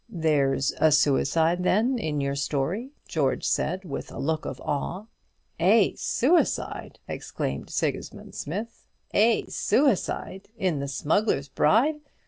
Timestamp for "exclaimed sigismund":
7.07-8.33